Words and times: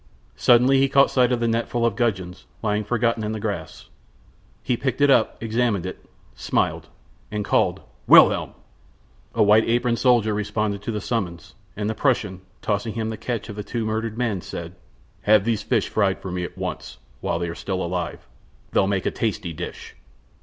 Suddenly 0.35 0.79
he 0.79 0.89
caught 0.89 1.11
sight 1.11 1.31
of 1.31 1.39
the 1.39 1.47
net 1.47 1.67
full 1.67 1.85
of 1.85 1.95
gudgeons, 1.95 2.47
lying 2.63 2.83
forgotten 2.83 3.23
in 3.23 3.33
the 3.33 3.39
grass. 3.39 3.87
He 4.63 4.75
picked 4.75 4.99
it 4.99 5.11
up, 5.11 5.37
examined 5.43 5.85
it, 5.85 6.03
smiled, 6.33 6.87
and 7.29 7.45
called: 7.45 7.81
"Wilhelm!" 8.07 8.55
A 9.35 9.43
white 9.43 9.69
aproned 9.69 9.99
soldier 9.99 10.33
responded 10.33 10.81
to 10.81 10.91
the 10.91 11.01
summons, 11.01 11.53
and 11.77 11.87
the 11.87 11.93
Prussian, 11.93 12.41
tossing 12.63 12.95
him 12.95 13.09
the 13.09 13.15
catch 13.15 13.47
of 13.47 13.55
the 13.55 13.63
two 13.63 13.85
murdered 13.85 14.17
men, 14.17 14.41
said: 14.41 14.73
"Have 15.21 15.43
these 15.45 15.61
fish 15.61 15.87
fried 15.87 16.17
for 16.19 16.31
me 16.31 16.43
at 16.45 16.57
once, 16.57 16.97
while 17.19 17.37
they 17.37 17.47
are 17.49 17.53
still 17.53 17.83
alive; 17.85 18.25
they'll 18.71 18.87
make 18.87 19.05
a 19.05 19.11
tasty 19.11 19.53
dish." 19.53 19.95